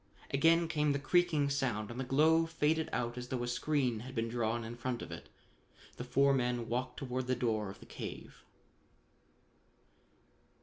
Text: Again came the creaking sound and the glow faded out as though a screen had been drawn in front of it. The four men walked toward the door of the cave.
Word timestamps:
Again 0.33 0.67
came 0.67 0.93
the 0.93 0.97
creaking 0.97 1.51
sound 1.51 1.91
and 1.91 1.99
the 1.99 2.03
glow 2.03 2.47
faded 2.47 2.89
out 2.91 3.19
as 3.19 3.27
though 3.27 3.43
a 3.43 3.47
screen 3.47 3.99
had 3.99 4.15
been 4.15 4.29
drawn 4.29 4.63
in 4.63 4.75
front 4.75 5.03
of 5.03 5.11
it. 5.11 5.29
The 5.97 6.03
four 6.03 6.33
men 6.33 6.67
walked 6.67 6.97
toward 6.97 7.27
the 7.27 7.35
door 7.35 7.69
of 7.69 7.79
the 7.79 7.85
cave. 7.85 8.43